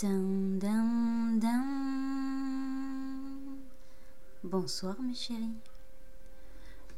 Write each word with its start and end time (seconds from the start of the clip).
Dun, 0.00 0.60
dun, 0.60 1.40
dun. 1.40 1.64
Bonsoir 4.44 4.94
mes 5.00 5.14
chéris. 5.14 5.56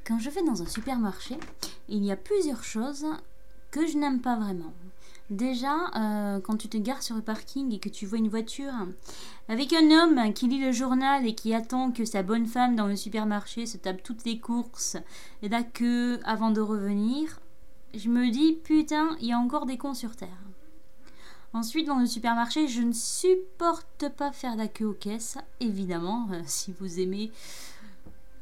Quand 0.07 0.19
je 0.19 0.29
vais 0.29 0.43
dans 0.43 0.61
un 0.61 0.67
supermarché, 0.67 1.39
il 1.89 2.05
y 2.05 2.13
a 2.13 2.17
plusieurs 2.17 2.63
choses 2.63 3.07
que 3.71 3.87
je 3.87 3.97
n'aime 3.97 4.21
pas 4.21 4.37
vraiment. 4.37 4.75
Déjà, 5.31 5.77
euh, 5.97 6.41
quand 6.41 6.59
tu 6.59 6.69
te 6.69 6.77
gares 6.77 7.03
sur 7.03 7.17
le 7.17 7.23
parking 7.23 7.73
et 7.73 7.79
que 7.79 7.89
tu 7.89 8.05
vois 8.05 8.19
une 8.19 8.29
voiture 8.29 8.75
avec 9.49 9.73
un 9.73 9.91
homme 9.93 10.35
qui 10.35 10.49
lit 10.49 10.61
le 10.61 10.73
journal 10.73 11.27
et 11.27 11.35
qui 11.35 11.55
attend 11.55 11.93
que 11.93 12.05
sa 12.05 12.23
bonne 12.23 12.47
femme 12.47 12.77
dans 12.77 12.87
le 12.87 12.97
supermarché 12.97 13.65
se 13.65 13.79
tape 13.79 14.03
toutes 14.03 14.27
les 14.27 14.41
courses 14.41 14.99
et 15.41 15.49
la 15.49 15.63
queue 15.63 16.21
avant 16.25 16.51
de 16.51 16.61
revenir, 16.61 17.41
je 17.95 18.11
me 18.11 18.31
dis 18.31 18.59
putain, 18.63 19.17
il 19.23 19.29
y 19.29 19.33
a 19.33 19.39
encore 19.39 19.65
des 19.65 19.79
cons 19.79 19.95
sur 19.95 20.17
terre. 20.17 20.50
Ensuite, 21.53 21.87
dans 21.87 21.99
le 21.99 22.07
supermarché, 22.07 22.69
je 22.69 22.81
ne 22.81 22.93
supporte 22.93 24.09
pas 24.17 24.31
faire 24.31 24.55
la 24.55 24.69
queue 24.69 24.85
aux 24.87 24.95
caisses, 24.95 25.37
évidemment, 25.59 26.29
euh, 26.33 26.43
si 26.47 26.73
vous 26.79 27.01
aimez. 27.01 27.33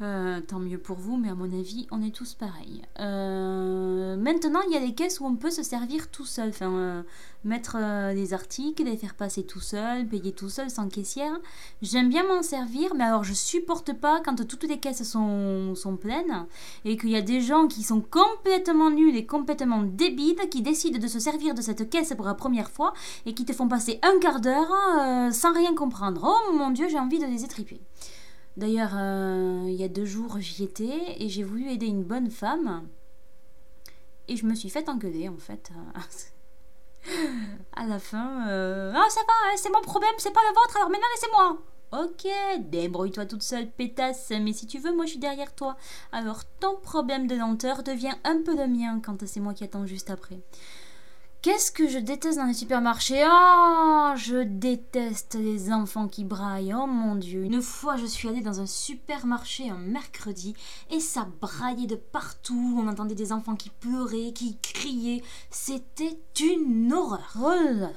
Euh, 0.01 0.41
tant 0.41 0.61
mieux 0.61 0.79
pour 0.79 0.97
vous, 0.97 1.17
mais 1.17 1.29
à 1.29 1.35
mon 1.35 1.53
avis, 1.53 1.89
on 1.91 2.01
est 2.03 2.15
tous 2.15 2.35
pareils. 2.35 2.83
Euh, 3.01 4.17
maintenant, 4.17 4.61
il 4.69 4.73
y 4.73 4.77
a 4.77 4.81
des 4.81 4.95
caisses 4.95 5.19
où 5.19 5.27
on 5.27 5.35
peut 5.35 5.51
se 5.51 5.65
servir 5.65 6.09
tout 6.11 6.25
seul. 6.25 6.51
Enfin, 6.51 6.71
euh, 6.71 7.03
mettre 7.43 7.77
des 8.15 8.33
articles, 8.33 8.85
les 8.85 8.97
faire 8.97 9.15
passer 9.15 9.45
tout 9.45 9.61
seul, 9.61 10.07
payer 10.07 10.33
tout 10.33 10.49
seul 10.49 10.71
sans 10.71 10.89
caissière. 10.89 11.33
J'aime 11.83 12.09
bien 12.09 12.25
m'en 12.27 12.43
servir, 12.43 12.95
mais 12.95 13.05
alors 13.05 13.25
je 13.25 13.33
supporte 13.33 13.93
pas 13.93 14.21
quand 14.25 14.47
toutes 14.47 14.65
les 14.65 14.79
caisses 14.79 15.03
sont, 15.03 15.75
sont 15.75 15.97
pleines 15.97 16.47
et 16.85 16.97
qu'il 16.97 17.11
y 17.11 17.17
a 17.17 17.23
des 17.23 17.41
gens 17.41 17.67
qui 17.67 17.83
sont 17.83 18.01
complètement 18.01 18.91
nuls 18.91 19.17
et 19.17 19.27
complètement 19.27 19.83
débiles 19.83 20.49
qui 20.51 20.63
décident 20.63 20.99
de 20.99 21.07
se 21.07 21.21
servir 21.21 21.55
de 21.55 21.63
cette 21.63 21.91
caisse 21.91 22.13
pour 22.17 22.27
la 22.27 22.35
première 22.35 22.71
fois 22.71 22.93
et 23.25 23.35
qui 23.35 23.45
te 23.45 23.53
font 23.53 23.69
passer 23.69 24.01
un 24.03 24.19
quart 24.21 24.41
d'heure 24.41 25.33
sans 25.33 25.53
rien 25.53 25.75
comprendre. 25.75 26.23
Oh 26.25 26.53
mon 26.53 26.71
dieu, 26.71 26.89
j'ai 26.89 26.99
envie 26.99 27.19
de 27.19 27.27
les 27.27 27.45
étriper. 27.45 27.81
D'ailleurs, 28.59 28.91
euh, 28.95 29.67
il 29.69 29.77
y 29.77 29.85
a 29.85 29.89
deux 29.89 30.05
jours, 30.05 30.41
j'y 30.41 30.65
étais 30.65 31.15
et 31.23 31.29
j'ai 31.29 31.45
voulu 31.45 31.71
aider 31.71 31.87
une 31.87 32.03
bonne 32.03 32.29
femme. 32.29 32.89
Et 34.27 34.37
je 34.37 34.45
me 34.47 34.55
suis 34.57 34.69
fait 34.69 34.89
engueuler, 34.89 35.29
en 35.29 35.37
fait. 35.37 35.71
à 37.77 37.87
la 37.87 38.01
fin, 38.01 38.49
euh, 38.49 38.93
ah 38.97 39.07
ça 39.11 39.21
va, 39.21 39.33
hein, 39.47 39.55
c'est 39.57 39.71
mon 39.71 39.81
problème, 39.81 40.11
c'est 40.19 40.33
pas 40.33 40.41
le 40.49 40.55
vôtre, 40.57 40.77
alors 40.77 40.91
maintenant 40.91 41.07
laissez-moi. 41.15 41.59
Ok, 41.93 42.69
débrouille-toi 42.69 43.27
toute 43.27 43.45
seule, 43.45 43.71
pétasse, 43.71 44.31
mais 44.31 44.53
si 44.53 44.67
tu 44.67 44.81
veux, 44.81 44.93
moi 44.93 45.05
je 45.05 45.11
suis 45.11 45.21
derrière 45.21 45.55
toi. 45.55 45.77
Alors 46.11 46.43
ton 46.59 46.75
problème 46.81 47.29
de 47.29 47.37
lenteur 47.37 47.85
devient 47.85 48.17
un 48.25 48.43
peu 48.43 48.57
le 48.57 48.67
mien 48.67 49.01
quand 49.01 49.25
c'est 49.25 49.39
moi 49.39 49.55
qui 49.55 49.63
attends 49.63 49.87
juste 49.87 50.11
après. 50.11 50.41
Qu'est-ce 51.41 51.71
que 51.71 51.89
je 51.89 51.99
déteste 51.99 52.37
dans 52.39 52.47
les 52.47 52.53
supermarchés? 52.55 53.25
Oh, 53.25 54.13
je 54.17 54.43
déteste 54.43 55.37
les 55.37 55.73
enfants 55.73 56.09
qui 56.09 56.25
braillent. 56.25 56.75
Oh 56.75 56.87
mon 56.89 57.15
dieu. 57.15 57.45
Une 57.45 57.63
fois, 57.63 57.97
je 57.97 58.07
suis 58.07 58.29
allée 58.29 58.41
dans 58.41 58.61
un 58.61 58.67
supermarché 58.67 59.71
un 59.71 59.79
mercredi 59.79 60.55
et 60.91 60.99
ça 60.99 61.29
braillait 61.41 61.87
de 61.87 61.95
partout. 61.95 62.77
On 62.77 62.89
entendait 62.89 63.15
des 63.15 63.33
enfants 63.33 63.55
qui 63.55 63.71
pleuraient, 63.71 64.33
qui 64.33 64.59
criaient. 64.59 65.23
C'était 65.51 66.19
une 66.41 66.93
horreur. 66.93 67.37
Oh 67.41 67.51
là 67.51 67.73
là. 67.73 67.91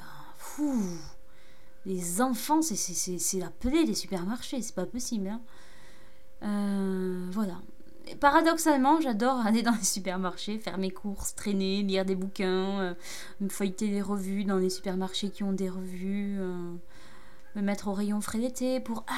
Les 1.87 2.21
enfants, 2.21 2.61
c'est 2.61 3.39
la 3.39 3.49
plaie 3.49 3.85
des 3.85 3.95
supermarchés. 3.95 4.61
C'est 4.61 4.75
pas 4.75 4.85
possible. 4.85 5.27
hein. 5.29 5.41
Euh, 6.43 7.27
voilà. 7.31 7.59
Paradoxalement, 8.21 9.01
j'adore 9.01 9.39
aller 9.45 9.63
dans 9.63 9.71
les 9.73 9.83
supermarchés, 9.83 10.59
faire 10.59 10.77
mes 10.77 10.91
courses, 10.91 11.33
traîner, 11.33 11.81
lire 11.81 12.05
des 12.05 12.15
bouquins, 12.15 12.79
euh, 12.79 12.93
me 13.41 13.49
feuilleter 13.49 13.87
les 13.87 14.01
revues 14.01 14.43
dans 14.45 14.57
les 14.57 14.69
supermarchés 14.69 15.31
qui 15.31 15.41
ont 15.43 15.53
des 15.53 15.69
revues, 15.69 16.37
euh, 16.39 16.71
me 17.55 17.61
mettre 17.61 17.87
au 17.87 17.93
rayon 17.93 18.21
frais 18.21 18.37
d'été 18.37 18.79
pour... 18.79 19.03
Ah 19.07 19.15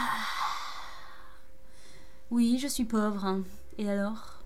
Oui, 2.31 2.57
je 2.59 2.67
suis 2.67 2.85
pauvre. 2.85 3.25
hein. 3.25 3.43
Et 3.77 3.89
alors? 3.89 4.42